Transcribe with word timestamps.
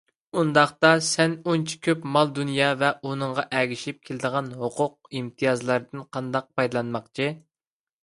ئۇنداقتا 0.39 0.89
سەن 1.07 1.35
ئۇنچە 1.51 1.77
كۆپ 1.87 2.07
مال- 2.15 2.31
دۇنيا 2.39 2.71
ۋە 2.81 2.91
ئۇنىڭغا 3.03 3.45
ئەگىشىپ 3.59 4.01
كېلىدىغان 4.09 4.53
ھوقۇق- 4.65 4.99
ئىمتىيازلاردىن 5.21 6.07
قانداق 6.19 6.53
پايدىلانماقچى؟ 6.59 7.35